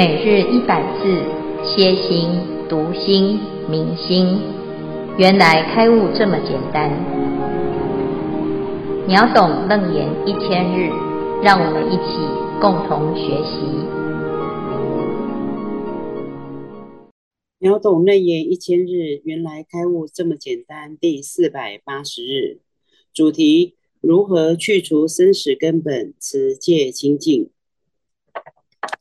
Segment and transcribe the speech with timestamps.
[0.00, 1.12] 每日一百字，
[1.62, 2.30] 歇心、
[2.70, 4.40] 读心、明心，
[5.18, 6.88] 原来开悟这么简单。
[9.06, 10.88] 秒懂楞严一千日，
[11.42, 12.16] 让我们一起
[12.62, 13.60] 共同学习。
[17.58, 20.96] 秒懂楞严一千日，原来开悟这么简单。
[20.96, 22.60] 第四百八十日，
[23.12, 27.50] 主题：如何去除生死根本，持戒清净。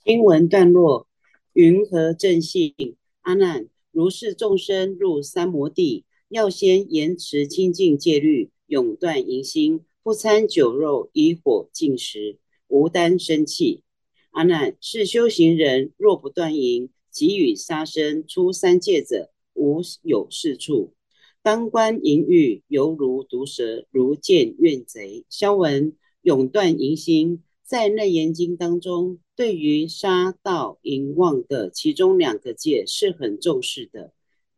[0.03, 1.07] 经文段落：
[1.53, 2.73] 云何正信？
[3.21, 13.83] 阿难，如是众生入三摩地，要先严持清净戒律，永断淫心，不餐酒肉，以火净食，无耽生气。
[14.31, 20.93] 阿难，是修行人若不断淫，即与杀生出三界者，无有是处。
[21.41, 25.25] 当观淫欲，犹如毒蛇，如见怨贼。
[25.29, 27.43] 消文：永断淫心。
[27.63, 34.11] 在《楞严经》当中，对于杀盗淫妄的其中两个戒是很重视的。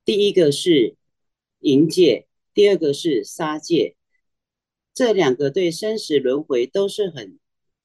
[0.03, 0.95] 第一个是
[1.59, 3.95] 淫戒，第二个是杀戒。
[4.91, 7.37] 这两个对生死轮回都是很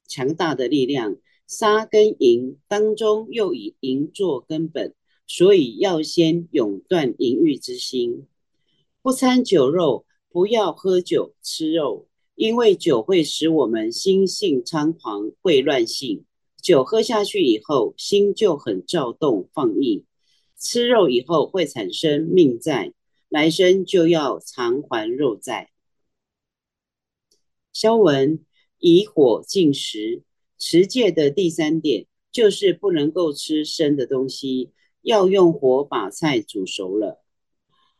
[0.09, 1.19] 强大的力量。
[1.47, 4.95] 杀跟淫当中又以淫作根本，
[5.27, 8.27] 所以要先永断淫欲之心。
[9.03, 12.09] 不餐酒肉，不要喝酒吃肉。
[12.37, 16.25] 因为酒会使我们心性猖狂，会乱性。
[16.61, 20.05] 酒喝下去以后，心就很躁动放逸。
[20.59, 22.93] 吃肉以后会产生命债，
[23.29, 25.71] 来生就要偿还肉债。
[27.73, 28.45] 消文
[28.79, 30.23] 以火净食，
[30.59, 37.23] 持戒的第三点就是不能够吃生的东西，要用火把菜煮熟了。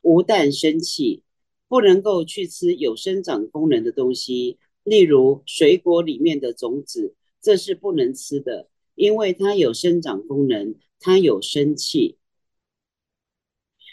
[0.03, 1.23] 无耽生气。
[1.69, 12.19] 不能够去吃有生长功能的东西，例如水果里面的种子，这是不能吃的，因为它有生长功能，它有生气。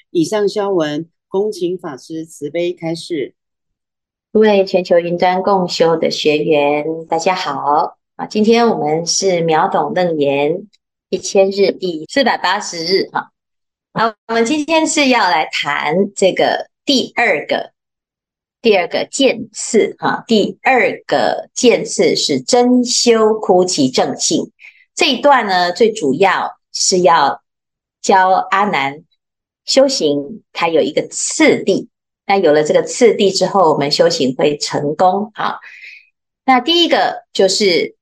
[0.09, 3.35] 以上消文，恭请法师慈悲开示。
[4.31, 8.25] 各位全球云端共修的学员，大家好啊！
[8.25, 10.67] 今天我们是秒懂楞严
[11.09, 13.31] 一千日第四百八十日哈。
[13.93, 16.71] 好，我们今天是要来谈这个。
[16.85, 17.72] 第二个，
[18.63, 24.51] 第二个渐次哈，第二个渐次是真修枯其正性。
[24.95, 27.41] 这一段呢，最主要是要
[28.01, 29.03] 教阿难
[29.65, 31.89] 修行，它有一个次第。
[32.25, 35.57] 那有了这个次第之后，我们修行会成功啊。
[36.45, 37.97] 那第一个就是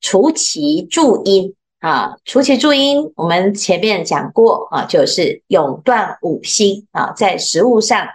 [0.00, 8.08] 除其助因啊，除其助因，我们前面讲过啊，就是永断五心啊，在食物上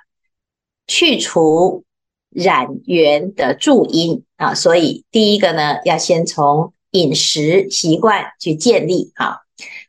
[0.92, 1.86] 去除
[2.30, 9.38] 染缘的助因啊，所以第一个呢，要先从饮食习惯去建立啊。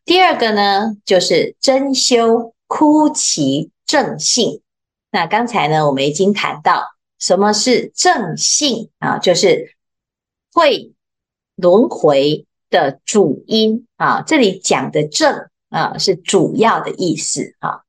[0.04, 4.60] 第二个呢，就是真修枯其正性。
[5.10, 6.84] 那刚才呢，我们已经谈到
[7.18, 9.74] 什么是正性啊，就是
[10.52, 10.92] 会
[11.56, 12.46] 轮回。
[12.72, 17.82] 的主因啊，这里讲的正啊是主要的意思啊。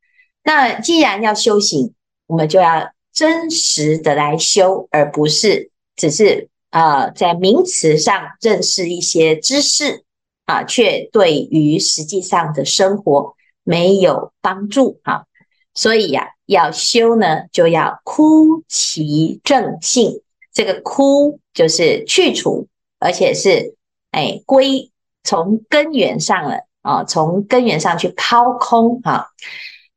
[0.43, 1.93] 那既然要修行，
[2.27, 10.03] 我们就要真实的来修，而不是只是啊在名词上认识一些知识
[10.45, 15.25] 啊，却对于实际上的生活没有帮助啊。
[15.73, 20.21] 所以呀、要修呢，就要枯其正性。
[20.51, 22.67] 这个枯就是去除，
[22.99, 23.75] 而且是。
[24.11, 24.91] 哎，归
[25.23, 29.29] 从根源上了啊，从根源上去抛空哈。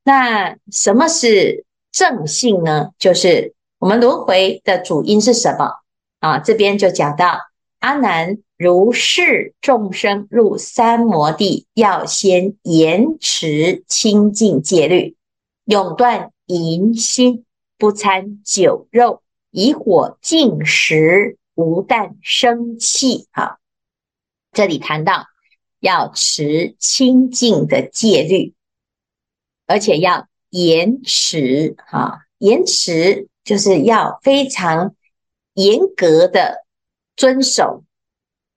[0.04, 1.65] 那什么是
[1.96, 2.90] 正性呢？
[2.98, 5.76] 就是我们轮回的主因是什么
[6.20, 6.38] 啊？
[6.40, 7.38] 这边就讲到
[7.78, 15.16] 阿难，如是众生入三摩地，要先严持清净戒律，
[15.64, 17.46] 永断淫心，
[17.78, 23.58] 不餐酒肉，以火净食，无但生气哈。
[24.52, 25.24] 这里谈到
[25.80, 28.52] 要持清净的戒律，
[29.66, 34.94] 而且要严持哈，严持就是要非常
[35.54, 36.64] 严格的
[37.16, 37.84] 遵守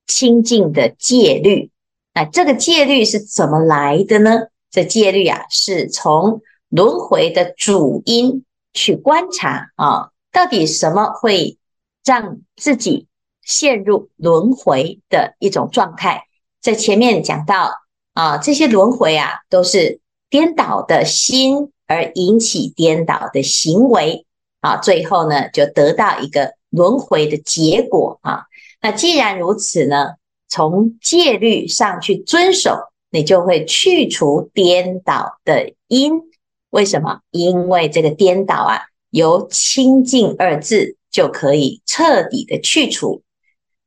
[0.07, 1.71] 清净的戒律。
[2.13, 4.47] 那这个戒律是怎么来的呢？
[4.71, 8.44] 这戒律啊，是从轮回的主因
[8.74, 11.57] 去观察啊，到底什么会
[12.03, 13.07] 让自己。
[13.41, 16.25] 陷入轮回的一种状态，
[16.62, 17.71] 在前面讲到
[18.13, 24.25] 啊，这些轮回啊，都是颠倒的心而引起颠倒的行为
[24.62, 28.44] 啊，最后呢，就得到一个轮回的结果啊。
[28.80, 30.12] 那既然如此呢，
[30.47, 32.77] 从戒律上去遵守
[33.12, 36.21] 你就会去除颠倒的因。
[36.69, 37.21] 为什么？
[37.31, 43.24] 因为这个颠倒啊，由清净二字就可以彻底的去除。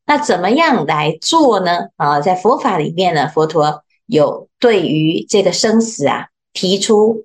[0.05, 1.87] 那怎么样来做呢？
[1.95, 7.25] 啊，在佛法里面呢，佛陀有对于这个生死啊，提出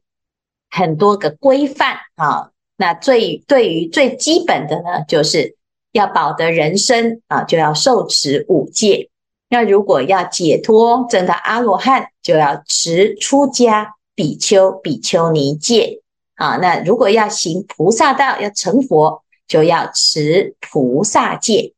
[0.70, 2.52] 很多个规范啊。
[2.76, 5.56] 那最对于最基本的呢，就是
[5.92, 9.10] 要保得人身啊，就要受持五戒。
[9.50, 16.02] 那如果要解脱证到阿罗汉，就要持出家比丘、比丘尼戒。
[16.36, 21.74] 啊，那如果要行菩萨道，要成佛，就要持菩萨戒。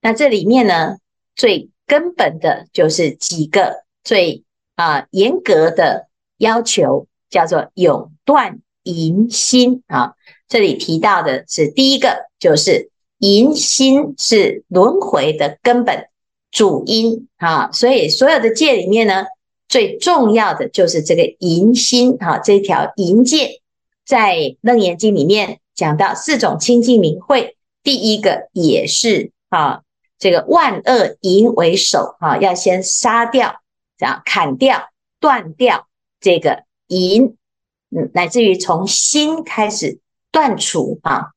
[0.00, 0.96] 那这里面呢，
[1.36, 4.42] 最根本的就是几个最
[4.74, 10.12] 啊严格的要求，叫做永断淫心啊。
[10.46, 16.06] 这里提到的是第一个，就是淫心是轮回的根本
[16.52, 19.24] 主因啊，所以所有的戒里面呢，
[19.68, 23.62] 最重要的就是这个淫心啊，这条淫戒，
[24.06, 29.80] 在《楞严经》里面讲到四种清净明慧，第一个也是啊，
[30.18, 33.62] 这个万恶淫为首啊，要先杀掉，
[33.98, 35.88] 这样砍掉、断掉
[36.20, 37.36] 这个淫，
[37.90, 40.00] 嗯，乃至于从心开始。
[40.34, 41.30] 断除啊，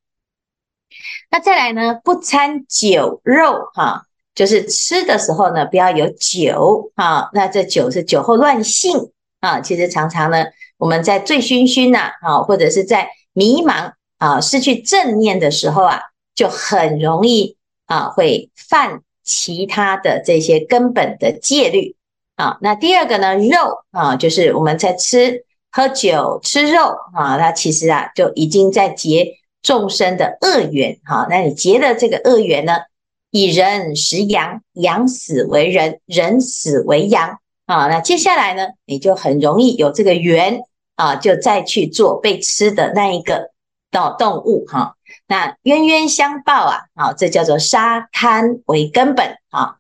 [1.30, 2.02] 那再来呢？
[2.04, 7.30] 不掺酒肉哈，就是吃的时候呢，不要有酒啊。
[7.32, 9.62] 那这酒是酒后乱性啊。
[9.62, 10.46] 其实常常呢，
[10.78, 16.02] 我们在醉醺醺呐啊，或者是在迷茫啊、失去正念的时候啊，
[16.34, 17.56] 就很容易
[17.86, 21.96] 啊会犯其他的这些根本的戒律
[22.38, 22.58] 啊。
[22.62, 25.44] 那第二个呢，肉啊，就是我们在吃。
[25.70, 31.28] 喝酒吃肉啊，那其实啊就已经在结众生的恶缘哈。
[31.30, 32.78] 那你结的这个恶缘呢，
[33.30, 37.38] 以人食羊，羊死为人，人死为羊
[37.68, 37.88] 啊。
[37.90, 40.62] 那接下来呢，你就很容易有这个缘
[40.96, 43.52] 啊，就再去做被吃的那一个
[43.92, 44.96] 动动物哈。
[45.28, 49.76] 那冤冤相报啊，啊，这叫做杀贪为根本啊。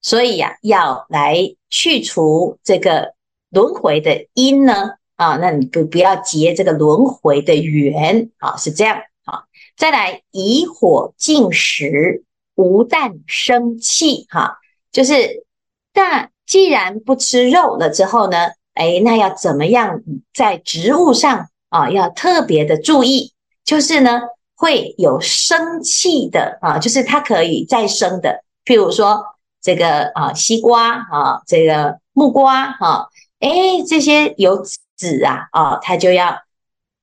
[0.00, 1.36] 所以呀，要来
[1.72, 3.14] 去除这个
[3.50, 4.90] 轮回的因呢。
[5.14, 9.44] 啊，那你不不要结这个轮回的缘啊，是这样啊。
[9.76, 12.24] 再来以火净食，
[12.56, 14.58] 无但生气哈，
[14.90, 15.44] 就是
[15.94, 20.02] 那既然不吃肉了之后呢，哎，那要怎么样
[20.34, 23.32] 在植物上啊，要特别的注意，
[23.64, 24.22] 就是呢
[24.56, 29.24] 会有生气的啊，就是它可以再生的，譬如说
[29.62, 33.08] 这个啊西瓜啊，这个木瓜哈，
[33.40, 33.50] 哎，
[33.88, 34.62] 这些有。
[34.94, 36.42] 籽啊，啊、它就要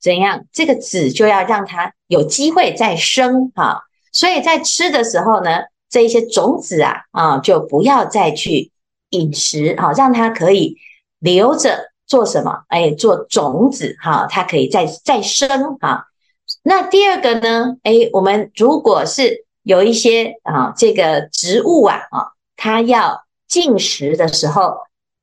[0.01, 0.45] 怎样？
[0.53, 3.81] 这个籽就要让它有机会再生哈、
[4.13, 8.71] 所以在吃的时候呢，这一些种子啊，啊、就不要再去
[9.09, 10.77] 饮食哈、让它可以
[11.19, 12.63] 留着做什么？
[12.69, 16.05] 哎，做种子哈、它可以再再生哈、
[16.63, 17.75] 那第二个呢？
[17.83, 24.75] 哎，我们如果是有一些啊，这个植物啊，啊，它要进食的时候，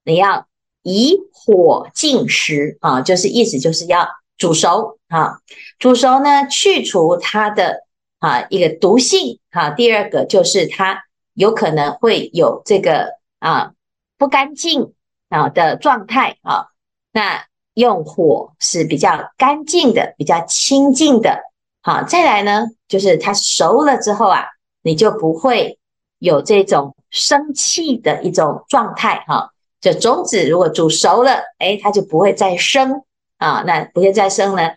[0.05, 0.47] 你要。
[0.89, 4.07] 以火进食啊，就是意思就是要
[4.39, 5.41] 煮熟啊，
[5.81, 7.81] 煮熟呢，去除它的
[8.21, 9.71] 啊一个毒性啊。
[9.71, 11.03] 第二个就是它
[11.35, 13.73] 有可能会有这个啊
[14.17, 14.93] 不干净
[15.29, 16.67] 啊的状态啊。
[17.11, 21.41] 那用火是比较干净的，比较清净的。
[21.83, 24.45] 好，再来呢，就是它熟了之后啊，
[24.83, 25.81] 你就不会
[26.19, 29.51] 有这种生气的一种状态哈。
[29.81, 33.03] 这种子如果煮熟了，哎，它就不会再生
[33.39, 33.63] 啊。
[33.67, 34.71] 那不会再生呢，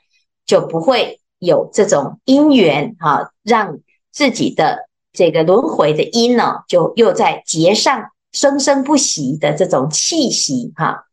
[0.45, 3.79] 就不会有这种因缘啊，让
[4.11, 11.05] 自己的这个轮回的因呢，就又在结上生生不息的这种气息哈。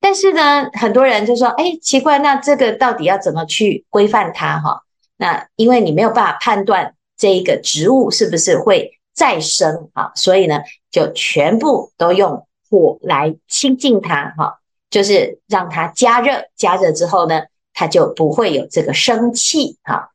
[0.00, 4.82] 但是呢，很多人就说，哎，奇怪，那这个到底要怎么去规范它哈？
[5.16, 10.60] 那因为你没有办法判断这一个植物是不是会再生啊，所以呢，
[10.92, 12.46] 就全部都用。
[12.68, 14.58] 火来清净它，哈，
[14.90, 17.42] 就是让它加热，加热之后呢，
[17.72, 20.10] 它就不会有这个生气，哈。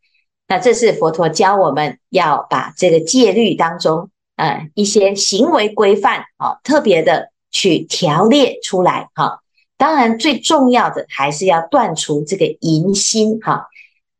[0.50, 9.40] 那这是佛陀教我们要把这个戒律当中，呃，一些行为规范，啊，特别的去条列出来，哈。
[9.78, 13.70] 当然，最重要的还是要断除这个淫心，哈。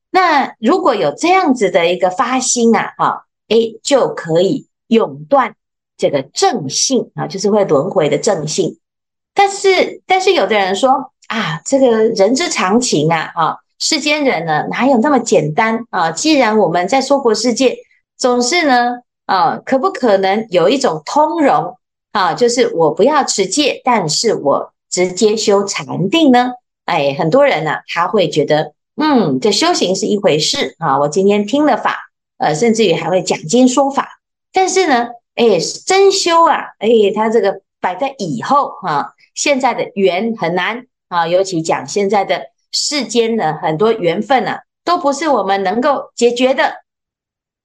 [0.10, 5.56] 那如果有这样子的一个发心啊，哈，诶，就可以永断。
[5.98, 8.80] 这个正性啊，就是会轮回的正性，
[9.36, 16.10] 但是但是有的人说啊，这个人之常情啊，啊，世间人呢哪有那么简单啊？
[16.10, 17.78] 既然我们在娑婆世界
[18.18, 18.96] 总是呢，
[19.28, 21.78] 啊，可不可能有一种通融
[22.14, 26.54] 啊，就是我不要持戒，但是我直接修禅定呢？
[26.86, 30.98] 哎，很多人呢、他会觉得，嗯，这修行是一回事啊。
[30.98, 34.11] 我今天听了法，呃，甚至于还会讲经说法，
[34.52, 46.84] 但是呢，哎，真修啊，哎，他这个摆在以后啊，现在的缘很难啊，尤其讲现在的世间的，很多缘分呢、啊，都不是我们能够解决的，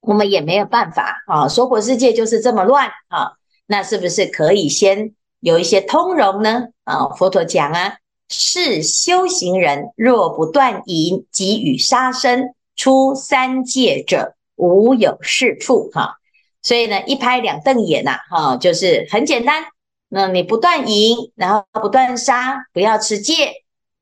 [0.01, 1.47] 我们也没有办法啊。
[1.47, 3.33] 娑婆世界就是这么乱啊，
[3.67, 6.67] 那是不是可以先有一些通融呢？
[6.83, 7.97] 啊，佛陀讲啊。
[8.29, 15.89] 是修行人若不断淫，及与杀生，出三界者，无有是处。
[15.93, 16.17] 哈，
[16.67, 19.63] 所以呢，一拍两瞪眼呐，哈，就是很简单。
[20.09, 23.53] 那你不断淫，然后不断杀，不要持戒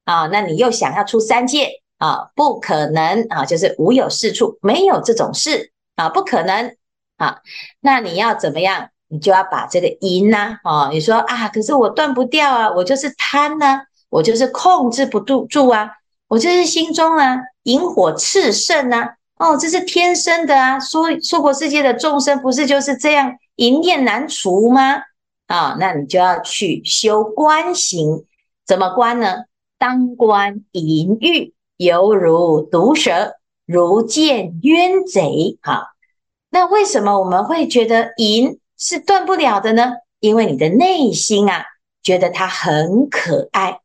[0.04, 1.70] 啊，那你又想要出三戒
[2.00, 6.76] 啊，不可能啊，就是无有是处，没有这种事啊，不可能
[7.18, 7.38] 啊。
[7.82, 8.90] 那你要怎么样？
[9.10, 13.84] 你就要把这个淫呐，啊，你说啊，可是我断不掉啊，我就是贪呐。
[14.10, 15.92] 我就是控制不住住啊，
[16.30, 20.80] 我就是心中啊，淫火炽盛啊，哦，这是天生的啊。
[20.80, 25.02] 娑娑婆世界的众生不是就是这样，淫念难除吗？
[25.48, 28.26] 啊、那你就要去修观行，
[28.66, 29.44] 怎么观呢？
[29.78, 35.60] 当观淫欲犹如毒蛇，如见冤贼。
[35.62, 35.94] 哈、
[36.50, 39.96] 那为什么我们会觉得淫是断不了的呢？
[40.22, 41.66] 因为你的内心啊，
[42.02, 43.82] 觉得它很可爱。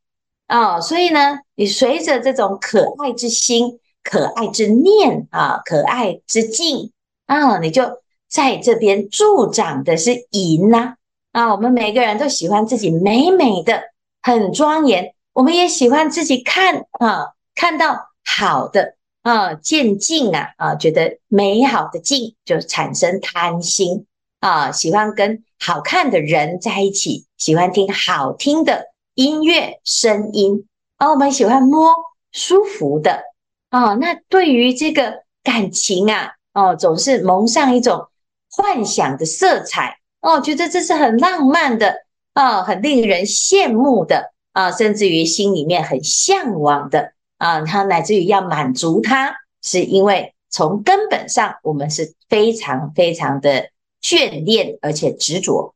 [0.47, 6.93] 啊、所以呢，你随着这种可爱之心、可爱之念啊、可爱之境
[7.27, 7.85] 啊，你就
[8.29, 10.95] 在这边助长的是淫呐
[11.33, 11.53] 啊！
[11.53, 13.83] 我们每个人都喜欢自己美美的、
[14.23, 24.07] 很庄严，我们也喜欢自己看啊，看到好的啊，见境啊啊，觉得美好的境就产生贪心
[24.41, 28.91] 啊，喜欢跟好看的人在一起，喜欢听好听的。
[29.15, 30.67] 音乐声音
[30.97, 31.93] 啊，我们喜欢摸
[32.33, 33.25] 舒服的
[33.71, 33.95] 啊。
[33.95, 38.07] 那对于这个感情啊，哦，总是蒙上一种
[38.51, 41.95] 幻想的色彩哦，觉得这是很浪漫的
[42.35, 47.63] 啊，很令人羡慕的啊，甚至于心里面很向往的啊。
[47.63, 53.71] 他乃至于要满足他，是因为从根本上我们是非常非常的
[54.03, 55.75] 眷恋而且执着。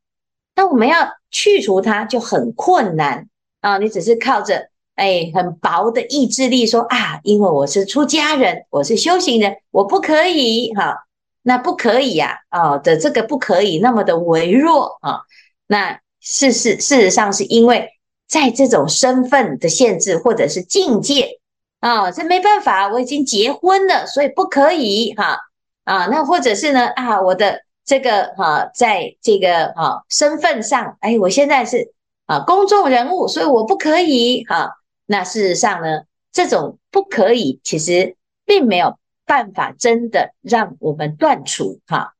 [0.56, 3.28] 那我们要去除它就很困难。
[3.60, 11.04] 啊，你只是靠着哎很薄的意志力说啊，因为我是出家人，我是修行人，我不可以哈，
[11.42, 15.22] 那不可以呀啊的这个不可以那么的微弱啊，
[15.66, 17.90] 那事实事实上是因为
[18.28, 21.40] 在这种身份的限制或者是境界
[21.80, 25.38] 啊，这没办法，我已经结婚了，所以不可以哈
[25.84, 31.92] 啊，那或者是呢啊，我的这个哈，在这个啊身份上，哎，我现在是。
[32.26, 34.70] 啊，公众人物，所以我不可以哈、
[35.06, 42.14] 那事实上呢，这种不可以，其实并没有办法真的让我们断除哈、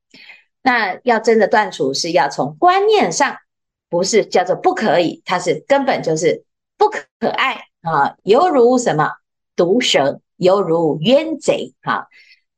[0.62, 3.37] 那要真的断除，是要从观念上，
[3.88, 6.45] 不是叫做不可以，它是根本就是
[6.76, 9.12] 不可爱啊，犹如什么
[9.55, 12.09] 毒蛇，犹如冤贼哈。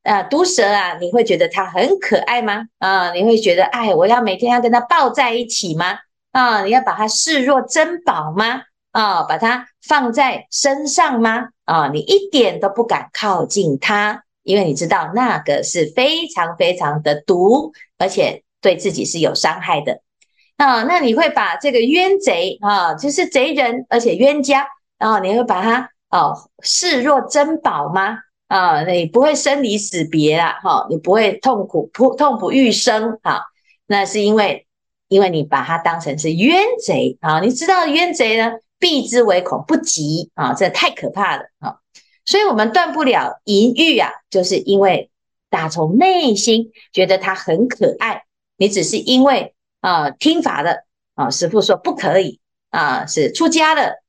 [0.03, 2.67] 啊，毒蛇啊，你会觉得它很可爱吗？
[2.79, 5.99] 啊，你会觉得哎，我要每天要跟它抱在一起吗？
[6.31, 8.63] 啊，你要把它视若珍宝吗？
[8.97, 11.49] 啊，把它放在身上吗？
[11.67, 20.01] 啊，你一点都不敢靠近它，因为你知道那个是非常非常的毒，而且对自己是有伤害的。
[20.57, 24.67] 啊，那你会把这个冤贼啊，就是贼人，而且冤家，
[24.99, 28.17] 然后你会把它哦视若珍宝吗？
[28.49, 33.43] 啊，你不会生离死别啦，哈，你不会痛苦不痛不欲生，哈，
[33.87, 34.63] 那是因为。
[35.09, 41.77] 因为你把它当成是冤贼啊，你知道冤贼呢，避之唯恐不及啊，这太可怕了啊！
[42.25, 45.11] 所以我们断不了淫欲啊，就是因为
[45.49, 48.25] 打从内心觉得它很可爱。
[48.57, 52.41] 你只是因为啊听法的啊，师父说不可以
[52.71, 54.03] 啊，是出家的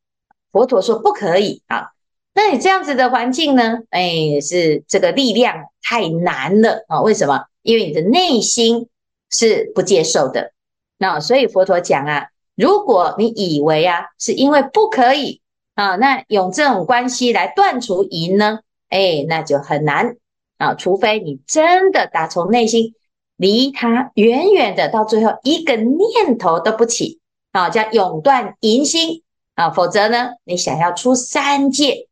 [0.52, 1.90] 佛陀说不可以啊。
[2.34, 3.80] 那你这样子的环境呢？
[3.90, 7.02] 哎，是这个力量太难了啊！
[7.02, 7.46] 为什么？
[7.62, 8.88] 因为你的内心
[9.30, 10.54] 是不接受的。
[10.98, 15.42] 那所以佛陀讲啊，如果你以为啊是因为不可以
[15.76, 18.60] 啊，那用这种关系来断除淫呢，
[18.90, 20.18] 哎，那就很难
[20.58, 20.74] 啊。
[20.74, 22.96] 除非你真的打从内心
[23.36, 27.20] 离他远远的，到最后一个念头都不起
[27.52, 29.22] 啊，叫永断淫心
[29.56, 32.08] 啊，否则呢，你想要出三界，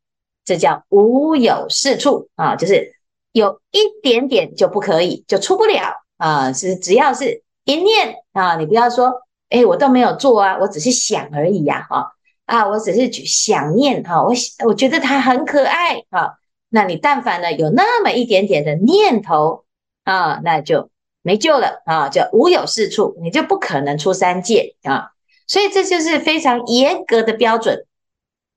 [0.46, 2.94] 这叫无有是处啊，就是
[3.32, 6.54] 有一点点就不可以，就出不了啊。
[6.54, 7.44] 是只要是。
[7.68, 9.12] 一念啊，你不要说
[9.50, 12.12] 哎，我都没有做啊，我只是想而已呀，哈
[12.46, 14.34] 啊，我只是去想念哈，我
[14.66, 16.40] 我觉得他很可爱哈。
[16.70, 19.64] 那你但凡呢有那么一点点的念头
[20.04, 20.90] 啊，那就
[21.22, 25.12] 没救了啊，就无有是处，你就不可能出三界啊。
[25.48, 27.86] 所以这就是非常严格的标准。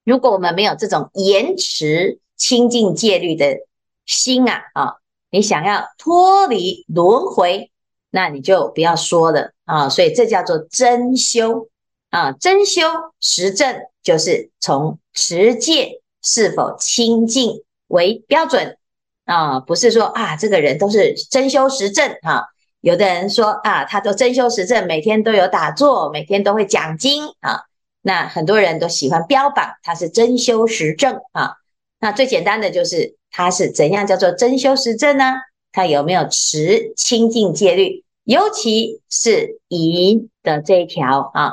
[0.05, 3.59] 如果我们没有这种严持清净戒律的
[4.07, 4.95] 心啊啊，
[5.31, 7.71] 你想要脱离轮回，
[8.11, 9.89] 那你就不要说了啊。
[9.89, 11.69] 所以这叫做真修
[12.11, 12.83] 啊，真修
[13.21, 18.77] 实证就是从持戒是否清净为标准
[19.25, 22.45] 啊，不是说啊这个人都是真修实证啊。
[22.81, 27.65] 有的人说啊，他都真修实证，每天都有打坐，每天都会讲经啊。
[28.01, 31.57] 那很多人都喜欢标榜他是真修实证啊。
[31.99, 35.35] 那最简单的就是他是怎样叫做真修实证呢？
[35.79, 38.03] 他有没有持清净戒律？
[38.25, 41.53] 尤其是淫的这一条啊，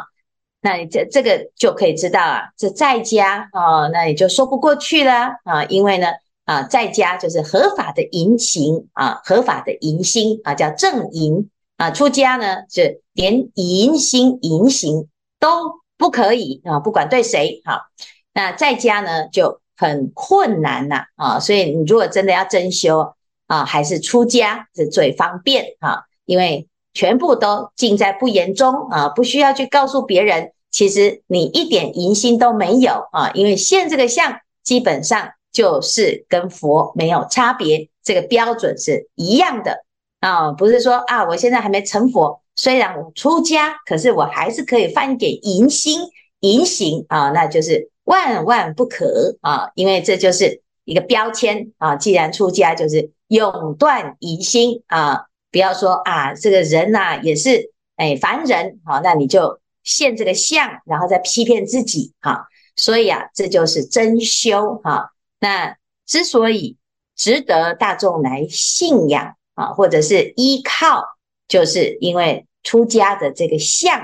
[0.62, 5.12] 那你这这个就可以知道啊，这在家啊，那你就说不过去了
[5.44, 6.08] 啊，因为呢。
[6.46, 11.90] 啊，在家就是合法的淫行啊，合法的淫心啊，叫正淫啊。
[11.90, 15.08] 出家呢，是连淫心、淫行
[15.40, 17.88] 都不可以啊，不管对谁好。
[18.32, 23.16] 那在家呢就很困难呐啊，所以你如果真的要真修
[23.48, 35.32] 啊，还是出家是最方便啊，因为全部都尽在不言中啊，不需要去告诉别人，其实你一点淫心都没有啊，因为现这个相基本上。
[35.56, 39.86] 就是跟佛没有差别，这个标准是一样的
[40.20, 46.02] 啊，不是说啊，我现在还没成佛，虽然我出家，可是我还是可以犯一点淫心、
[46.42, 51.96] 淫行啊，那就是万万不可啊，因为这就是一个标签啊。
[51.98, 62.48] 既然出家，就是永断疑心啊，不要说啊，这个人呐、啊、也是哎凡人啊，那你就现这个相，然后再批骗自己哈。
[62.78, 65.12] 所以啊，这就是真修哈。
[65.40, 66.78] 那之所以
[67.16, 71.04] 值得大众来信仰啊，或者是依靠，
[71.48, 74.02] 就是因为出家的这个相，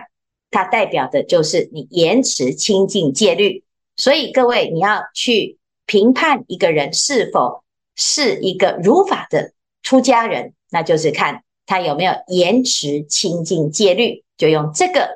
[0.49, 3.63] 它代表的就是你严持清净戒律。
[3.97, 5.57] 所以各位，你要去
[5.91, 7.65] 评判一个人是否
[7.97, 9.51] 是一个如法的
[9.83, 15.09] 出家人，那就是看他有没有严持清净戒律，就用这个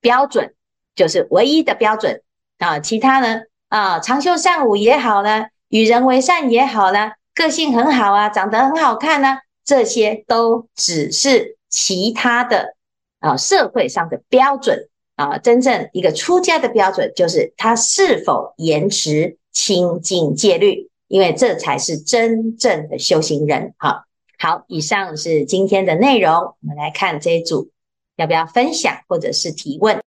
[0.00, 0.54] 标准，
[0.96, 2.22] 就是唯一的标准
[2.56, 2.80] 啊。
[2.80, 5.48] 其他呢啊，长袖善舞也好呢。
[5.68, 12.74] 与人为善也好呢，个性很好啊，长得很好看呢，这些都只是其他的
[13.20, 15.36] 啊社会上的标准啊。
[15.36, 23.74] 真正一个出家的标准，就是他是否严持清净戒律，因为这才是真正的修行人。
[23.78, 24.04] 好，
[24.38, 27.70] 好，以上是今天的内容，我们来看这一组，
[28.16, 30.00] 要不要分享或者是提问？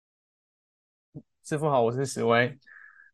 [1.45, 2.57] 师傅好，我是史威。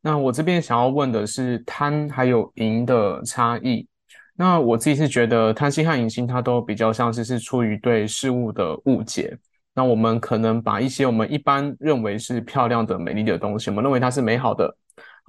[0.01, 3.85] 那我这边想要问的是贪还有淫的差异。
[4.35, 9.37] 那我自己是觉得贪心和淫心，它都比较像是是出于对事物的误解。
[9.73, 14.73] 那我们可能把一些我们一般认为是漂亮的、美丽的东西，我们认为它是美好的、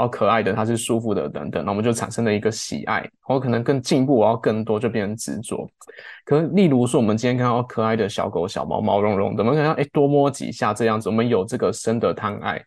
[0.01, 3.07] 好可爱的，它是舒服的等等，那我们就产生了一个喜爱。
[3.29, 5.69] 我可能更进步，我要更多，就变成执着。
[6.25, 12.59] 可是例如说，我们今天看到可爱的小狗、小猫，毛茸茸的，我们可能哎多摸几下这样子，我们有这个生的贪爱。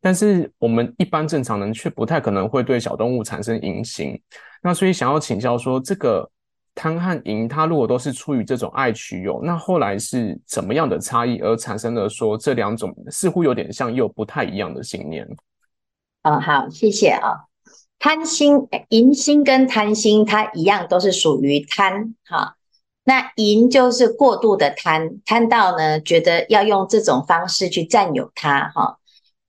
[0.00, 4.18] 但是我们一般正常人却不太可能会对小动物产生淫心，
[4.62, 6.26] 那所以想要请教说，这个
[6.74, 15.28] 贪和淫，它如果都是出于这种爱取有，那后来是怎么样的差异而产生了说这两种似乎有点像又不太一样的信念？
[16.22, 17.46] 哦，好，谢谢啊。
[17.98, 22.54] 贪心、淫心跟贪心，它一样都是属于贪哈。
[23.04, 28.98] 那淫就是过度的贪，贪到呢觉得要用这种方式去占有它哈。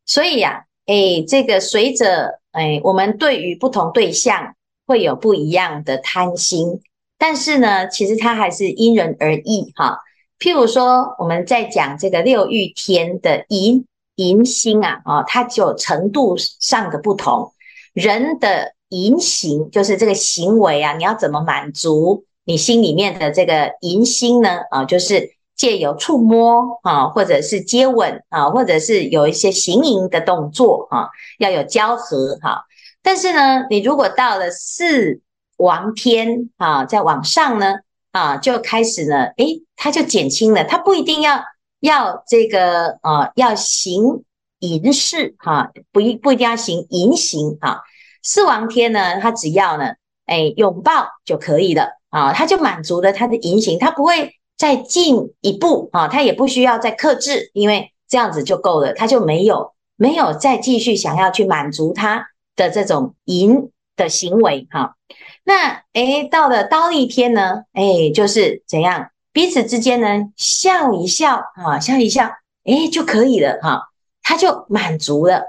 [0.05, 4.55] 所以呀、啊，诶，这个随着诶，我们对于不同对象
[4.87, 6.81] 会有不一样的贪心，
[7.17, 9.99] 但是呢，其实它还是因人而异哈。
[10.39, 13.85] 譬如说，我们在讲这个六欲天的淫
[14.19, 17.53] 淫心啊，啊，它就程度上的不同。
[17.93, 24.59] 人的淫行就是这个行为啊，你要怎么满足你心里面的这个淫心呢？
[24.71, 25.37] 啊，就是。
[25.59, 32.63] 借由触摸啊，或者是接吻啊，或者是有一些行淫的动作啊，要有交合哈。
[33.03, 35.19] 但是呢，你如果到了四
[35.57, 37.73] 王天啊，再往上呢
[38.13, 41.43] 啊，就开始呢，诶，它就减轻了，它不一定要
[41.79, 44.23] 要这个啊，要行
[44.59, 47.81] 淫事哈，不一不一定要行淫行哈。
[48.23, 49.93] 四王天呢，他只要呢，
[50.25, 54.35] 诶，拥抱就可以了啊，他就满足了他的淫行，他不会。
[54.59, 64.97] 再进一步啊，他也不需要再克制，因为这样子就够了，他就没有没有再继续想要去满足他的这种淫的行为哈。
[65.45, 72.29] 那诶，到了刀利天呢，诶，就是怎样彼此之间呢笑一笑啊，笑一笑，
[72.63, 73.89] 诶，就可以了哈，
[74.23, 75.43] 他就满足了。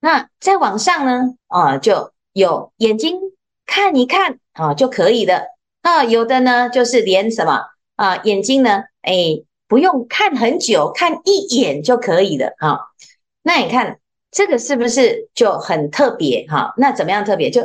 [0.00, 3.18] 那再往上呢，啊，就有眼睛
[3.66, 5.46] 看一看啊就可以了
[5.82, 7.62] 啊，有的呢就是连什么
[7.96, 9.44] 啊眼睛呢，诶。
[9.68, 12.78] 不用看很久，看一眼就可以了哈。
[13.42, 16.74] 那你看这个是不是就很特别哈？
[16.76, 17.48] 那怎么样特别？
[17.48, 17.62] 就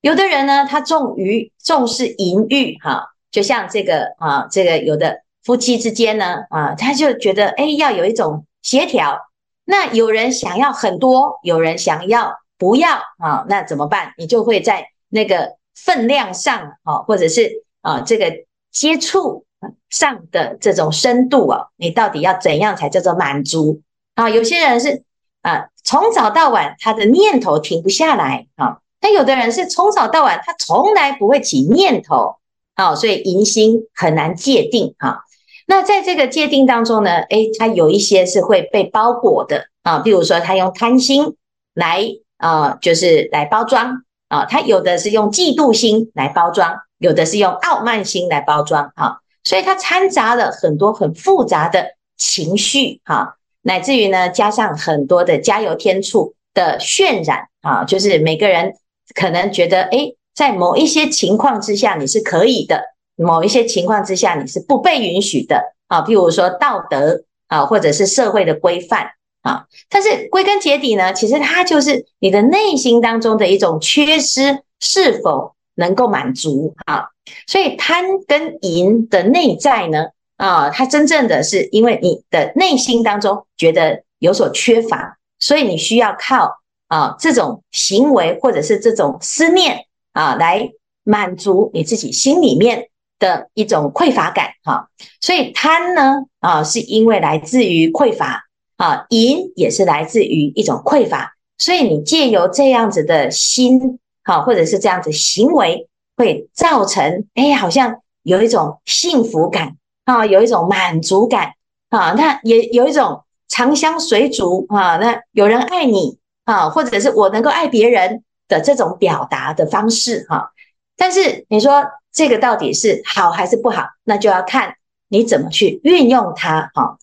[0.00, 9.18] 有的人呢，他重于重视淫欲哈，就像这个啊，这个有的夫妻之间呢啊，他就觉得哎，要有一种协调。
[9.64, 13.44] 那有人想要很多，有人想要不要啊？
[13.48, 14.12] 那怎么办？
[14.16, 18.32] 你就会在那个分量上啊，或者是啊这个
[18.70, 19.44] 接触。
[19.90, 23.80] 上的这种深度啊，你到底要怎样才叫做满足
[24.16, 24.28] 啊？
[24.28, 25.04] 有些人是
[25.42, 32.38] 啊，从早到晚他的念头停不下来啊，但有的人是从早到晚他从来不会起念头
[32.74, 35.20] 啊，所以淫心很难界定啊。
[35.66, 41.36] 那在这个界定当中呢，诶，它有一些是会被包裹的啊，比如说他用贪心
[41.74, 42.04] 来
[42.38, 49.18] 啊，就是来包装啊，他有的是用嫉妒心来包装，有的是用傲慢心来包装啊。
[49.44, 58.74] 所以它掺杂了很多很复杂的情绪，哈，乃至于呢，加上很多的加油添醋的渲染，啊，就是每个人
[59.16, 62.82] 可能觉得，诶，在某一些情况之下你是可以的，
[63.16, 69.10] 某一些情况之下你是不被允许的，啊，譬如说道德啊，或者是社会的规范
[69.42, 77.08] 啊，但是归根结底呢，其实它就是你的内心当中的一种缺失，是否能够满足啊？
[77.46, 90.70] 所以贪跟淫的内在呢，啊，它真正的是因为你的内心当中觉得有所缺乏，所以你需要靠啊这种行为或者是这种思念啊来
[91.04, 94.88] 满足你自己心里面的一种匮乏感哈。
[95.20, 98.44] 所以贪呢啊是因为来自于匮乏
[98.76, 105.88] 啊，淫也是来自于一种匮乏，所以你借由这样子的心哈，或者是这样子行为。
[106.14, 111.54] 会造成哎，好像有一种幸福感啊，有一种满足感
[111.88, 118.22] 啊，那也有一种长相随足啊，那有人爱你啊，或者是我能够爱别人
[118.52, 120.52] 的这种表达的方式哈。
[120.96, 124.76] 但是你说这个到底是好还是不好，那就要看
[125.08, 126.98] 你怎么去运用它哈。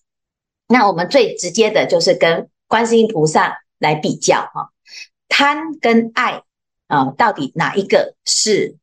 [0.67, 4.69] 那我们最直接的就是跟观世音菩萨来比较哈，
[5.27, 6.43] 贪跟爱
[6.88, 8.75] 啊，到底哪一个是？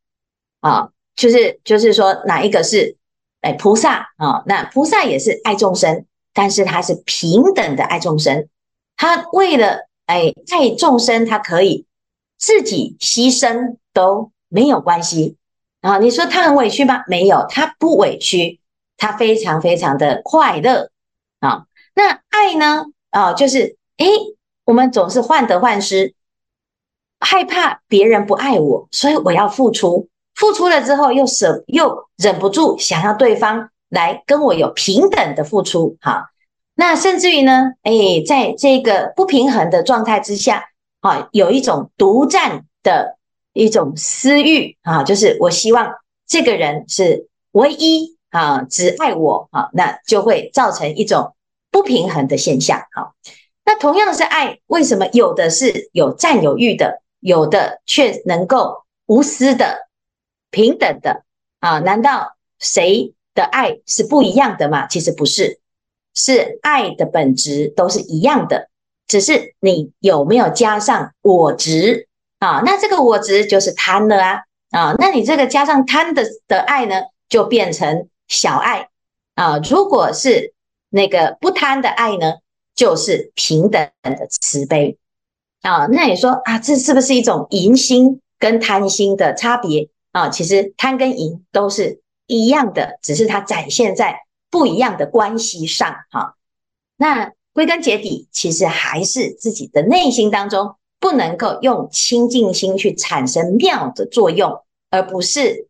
[0.61, 2.97] 啊，就是就是说，哪一个是
[3.41, 4.43] 哎菩萨啊？
[4.47, 8.49] 那菩萨也是爱众生，但是他是平等的爱众生。
[8.97, 11.87] 他为了哎爱众生，他可以
[12.47, 15.37] 自己牺牲都没有关系
[15.81, 15.99] 啊。
[15.99, 17.03] 你说他很委屈吗？
[17.09, 18.61] 没有，他不委屈，
[18.97, 20.93] 他非常非常的快乐
[21.41, 21.65] 啊。
[21.97, 22.85] 那爱呢？
[23.11, 24.07] 啊，就是哎，
[24.65, 26.15] 我们总是患得患失，
[27.19, 30.09] 害怕别人不爱我，所以我要付出。
[30.37, 36.31] 付出了之后，又舍又忍不住想要对方来跟我有平等的付出，哈，
[36.77, 40.67] 那甚至于呢，哎，在这个不平衡的状态之下，
[41.07, 43.17] 啊，有一种独占的
[43.53, 45.95] 一种私欲，啊，就是我希望
[46.27, 51.37] 这个人是唯一啊，只爱我，啊，那就会造成一种
[51.71, 53.15] 不平衡的现象，啊。
[53.65, 59.87] 那同样是爱，为什么有的是有占有欲的，有的却能够无私的？
[60.51, 61.25] 平等的
[61.61, 61.79] 啊？
[61.81, 64.87] 难道谁的爱是不一样的吗？
[64.87, 65.61] 其实不是，
[66.15, 68.71] 是爱的本质都是一样的，
[69.07, 72.63] 只是你有没有加上我执啊？
[72.65, 74.95] 那这个我执就是贪了啊啊！
[74.99, 78.89] 那你这个加上贪的的爱呢，就变成小爱
[79.35, 79.59] 啊。
[79.59, 80.53] 如果是
[80.91, 82.35] 那个不贪的爱呢，
[82.75, 84.99] 就是平等的慈悲
[85.63, 85.87] 啊。
[85.87, 89.89] 那你说啊，这是不是一种淫心跟贪心的差别？
[90.13, 95.95] 啊，其实贪跟淫都是一样的，只是它展现在不一样的关系上。
[96.11, 96.35] 哈，
[96.97, 105.67] 那归根结底，其实还是自己的内心当中不能够用清净心去产生妙的作用，而不是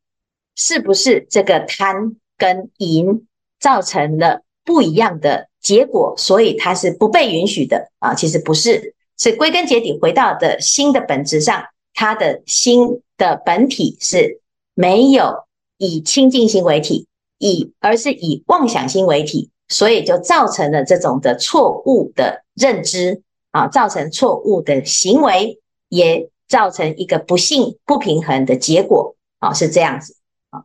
[0.56, 3.28] 是不是这个贪跟淫
[3.60, 8.12] 造成了不一样的结果，所以它是不被允许的啊。
[8.12, 11.66] 其实不是，是归根结底回到的心的本质上。
[11.94, 14.42] 他的心的本体是
[14.74, 15.44] 没有
[15.78, 17.06] 以清净心为体，
[17.38, 30.16] 以而是以妄想心为体，所以就造成了这种的错误的认知啊，造成错误的行为，也造成一个不幸不平衡的结果啊，是这样子
[30.50, 30.64] 啊。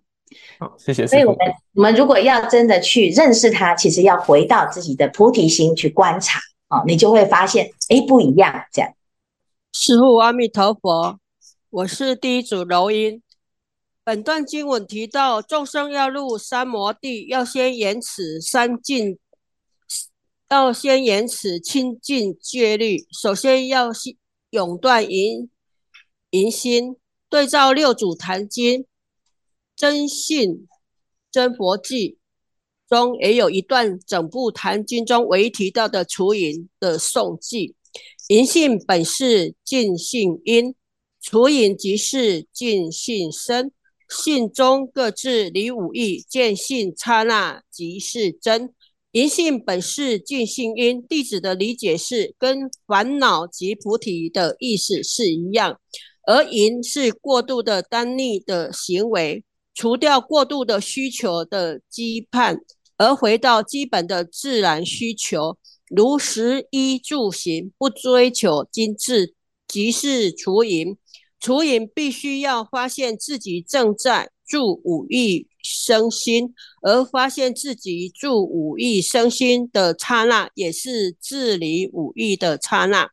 [0.60, 1.08] 好，谢谢。
[1.08, 1.40] 所以我们
[1.74, 8.94] 我们如果要真的去认识它，其实要回到自己的菩提心去观察啊，你就会发现，哎，不一样这样。
[9.74, 11.18] 师父阿弥陀佛，
[11.70, 13.22] 我是第一组柔音。
[14.04, 19.20] 本段经文提到，众生要入三摩地，要先言此三净，
[20.50, 23.06] 要先言此清净戒律。
[23.12, 23.92] 首先要
[24.50, 25.52] 永断淫
[26.32, 26.96] 淫心，
[27.30, 28.82] 对照六祖坛经
[29.76, 30.68] 《真信
[31.32, 32.18] 真佛记》
[32.90, 37.76] 中，也有一段整部坛经中唯一提到的除淫的颂记。
[38.30, 40.74] 淫性本是净性因，
[41.22, 43.72] 除淫即是净性身。
[44.12, 48.74] 信中各自离五义，见性刹那即是真。
[49.14, 55.80] 淫性本是净性因，弟子的理解是跟烦恼及菩提的意思是一样。
[56.28, 59.44] 而淫是过度的单逆的行为，
[59.74, 62.58] 除掉过度的需求的羁绊，
[62.98, 65.58] 而回到基本的自然需求。
[65.90, 69.34] 如食衣住行，不追求精致，
[69.68, 70.98] 即是除淫。
[71.42, 83.10] 除淫必须要发现自己正在住五欲生心，而发现自己住五欲生心的刹那，也是自离五欲的刹那。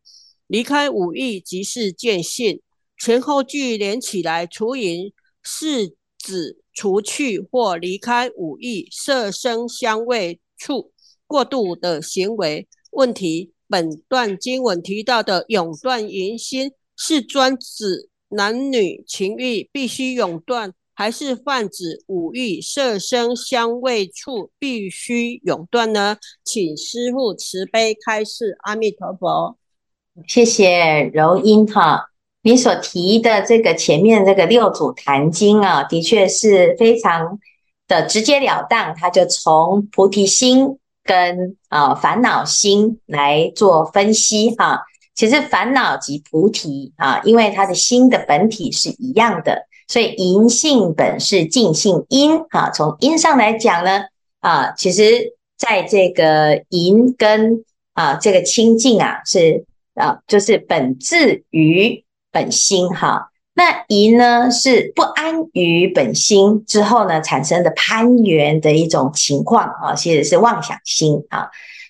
[0.46, 2.60] 离开五欲即是见性。
[3.00, 5.12] 前后句连起来，除淫
[5.42, 10.92] 是指除去或离开五欲色声香味触。
[11.26, 13.52] 过度的行为问题。
[13.70, 26.16] 本段经文提到的永断淫心，是专指男女情欲必须永断，还是泛指五欲色声香味触必须永断呢？
[26.44, 28.56] 请师父慈悲开示。
[28.60, 29.56] 阿弥陀佛。
[30.26, 32.10] 谢谢柔音哈，
[32.42, 37.38] 你所提的这个前面这个六祖坛经啊，的确是非常
[37.86, 40.78] 的直截了当，他就从菩提心。
[41.04, 44.82] 跟啊烦恼心来做分析哈，
[45.18, 52.70] 其实烦恼即菩提啊，因为他的心的本体是一样的，所以淫性本是净性因啊。
[52.70, 54.02] 从因上来讲呢
[54.38, 59.64] 啊，其实在这个淫跟啊这个清净啊是
[59.96, 63.32] 啊就是本质于本心哈。
[63.54, 71.48] 那淫呢，是不安于本心之后呢，产生的攀缘的一种情况啊，其实是妄想心啊。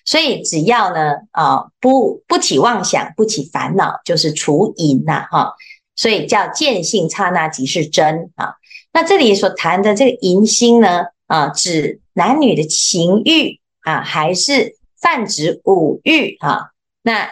[0.09, 5.53] 所以只要呢啊不不起妄想，不起烦恼，就是除淫呐哈。
[5.95, 8.55] 所以叫见性刹那即是真啊。
[8.91, 16.71] 那这里所谈的这个淫心呢啊，指男女的情欲啊，还是泛指五欲啊？
[17.03, 17.29] 那。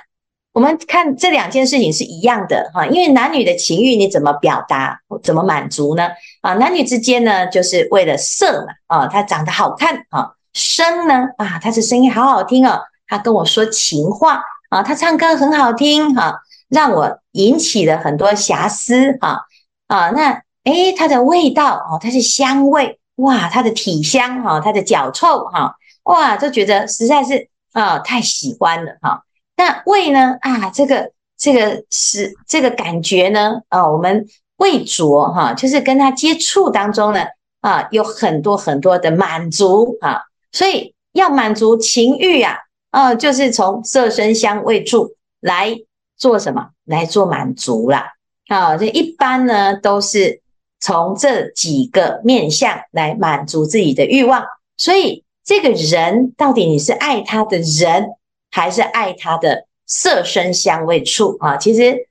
[0.53, 6.09] 我们看这两件事情是一样的哈，因为男女的情欲你怎么表达，怎么满足呢？
[6.41, 19.45] 啊，男女之间呢，就是为了色嘛，啊，他长得好看啊，声呢，啊，他的声音好好听哦，他跟我说情话啊，他唱歌很好听哈，让我引起了很多遐思哈，
[19.87, 29.23] 啊，那诶，它的味道哦，它是香味哇，它的体香哈，它的脚臭哈，哇，就觉得实在是啊，太喜欢了哈。
[29.55, 30.35] 那味呢？
[30.41, 33.61] 啊，这个这个是这个感觉呢？
[33.69, 34.25] 啊，我们
[34.57, 37.21] 味着哈，就是跟他接触当中呢，
[37.61, 40.23] 啊，有很多很多的满足啊，
[40.57, 42.57] 所以要满足情欲啊，
[42.89, 45.77] 啊，就是从色身香味触来
[46.17, 46.69] 做什么？
[46.83, 48.13] 来做满足啦。
[48.47, 50.41] 啊，这一般呢都是
[50.79, 54.43] 从这几个面向来满足自己的欲望。
[54.77, 58.07] 所以这个人到底你是爱他的人，
[58.49, 62.07] 还是爱他的色身香味触啊，其实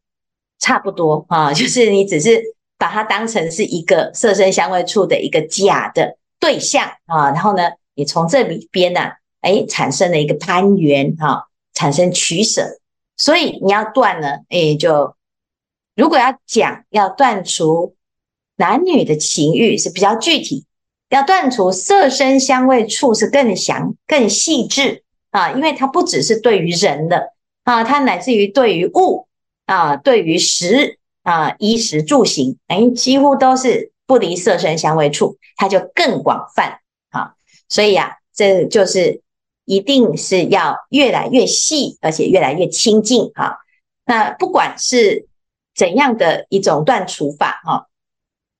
[0.60, 2.40] 差不多啊， 就是你只是
[2.78, 7.64] 把它当成是一个色身香味触的一个假的对象啊，然后呢，
[7.96, 9.00] 你从这里边呢，
[9.40, 12.78] 哎，产生了一个攀缘哈，产生取舍，
[13.16, 15.16] 所以你要断呢，哎，就
[15.96, 17.96] 如果要讲要断除
[18.56, 20.64] 男女的情欲是比较具体，
[21.08, 25.02] 要断除色身香味触是更详更细致。
[25.30, 29.26] 啊，因为它不只是对于人的啊，它乃至于对于物
[29.66, 36.80] 啊，对于食啊，衣食住行，哎，几乎都是不离色身香味触，它就更广泛。
[37.68, 39.22] 所以呀、啊，这就是
[39.64, 43.58] 一定是要越来越细，而且越来越清净哈。
[44.04, 45.28] 那不管是
[45.74, 47.86] 怎样的一种断除法哈，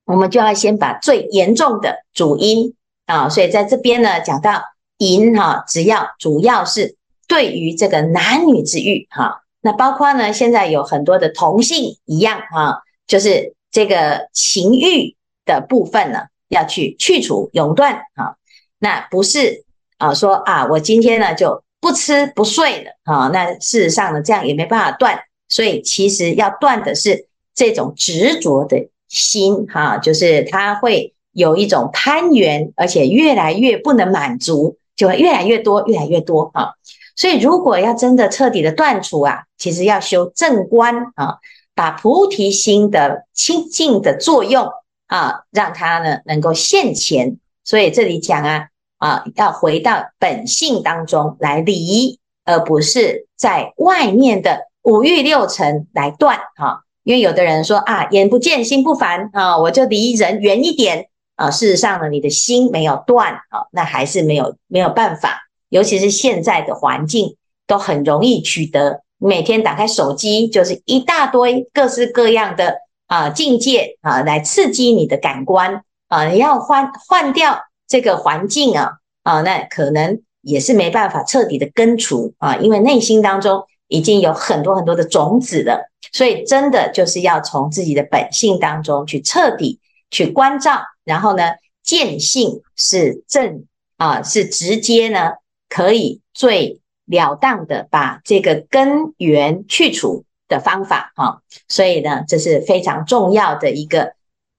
[0.05, 2.75] 我们就要先把最严重的主因
[3.07, 4.63] 啊，所以在这边呢讲到。
[4.99, 6.97] 淫哈，只要主要是
[7.29, 15.15] 对于这个男女之欲哈，那包括呢，现在有很多的同性一样哈，就是这个情欲
[15.45, 18.39] 的部分呢，要去去除永断哈，
[18.79, 19.65] 那不是
[19.99, 34.79] 啊说啊，我今天呢就不吃不睡了啊，那事实上呢，这样也没办法断，所以其实要断的是这种执着的心哈，就是它会有一种攀缘，而且越来越不能满足。
[34.97, 36.71] 就会越来越多，越来越多啊！
[37.17, 41.37] 所以，如果要真的彻底的断除啊，其实要修正观啊，
[41.75, 44.67] 把菩提心的清净的作用
[45.07, 47.37] 啊，让它呢能够现前。
[47.67, 56.85] 所以这里讲啊啊，要回到本性当中来离，而不是在外面的五欲六尘来断哈。
[57.03, 61.09] 因为有的人说啊，眼不见心不烦啊，我就离人远一点。
[61.37, 65.43] 啊，事实上呢，你的心没有断啊，那还是没有没有办法。
[65.69, 72.77] 尤其是现在的环境都很容易取得，每天打开手机就是一大堆各式各样的
[73.07, 76.29] 啊境界啊，来刺激你的感官啊。
[76.29, 78.93] 你要换换掉这个环境啊
[79.23, 85.91] 啊，那可能也是没办法彻底的根除啊，因为内心当中已经有很多很多的种子了。
[86.13, 90.83] 所以真的就是要从自己的本性当中去彻底去关照。
[91.05, 91.43] 然后呢，
[91.83, 93.65] 见性是正
[93.97, 95.33] 啊，是直接呢，
[95.69, 101.43] 可以最了当的把这个根源去除的方法哈。
[101.69, 104.15] 所以呢，这是非常重要的一个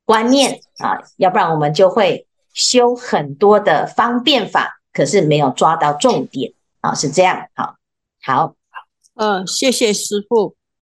[0.08, 7.50] 观念啊，要不然我们就会修很多的方便法，可是没有抓到重点啊，是这样。
[7.54, 7.76] 好，
[8.24, 8.56] 好，
[9.15, 10.57] 嗯，谢谢师傅。